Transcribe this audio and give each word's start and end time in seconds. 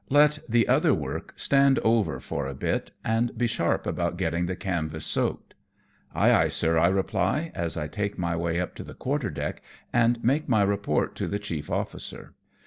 Let 0.09 0.39
the 0.49 0.67
other 0.67 0.95
work 0.95 1.31
stand 1.35 1.77
over 1.83 2.19
for 2.19 2.47
a 2.47 2.55
bit, 2.55 2.89
and 3.05 3.37
be 3.37 3.45
sharp 3.45 3.85
about 3.85 4.17
getting 4.17 4.47
the 4.47 4.55
canvas 4.55 5.05
soaked."" 5.05 5.53
Ay! 6.15 6.31
ay! 6.33 6.47
sir," 6.47 6.79
I 6.79 6.87
reply, 6.87 7.51
as 7.53 7.77
I 7.77 7.87
take 7.87 8.17
my 8.17 8.35
way 8.35 8.59
up 8.59 8.73
to 8.77 8.83
the 8.83 8.95
quarter 8.95 9.29
deck, 9.29 9.61
and 9.93 10.23
make 10.23 10.49
my 10.49 10.63
report 10.63 11.13
to 11.17 11.27
the 11.27 11.37
chief 11.37 11.69
officer. 11.69 12.33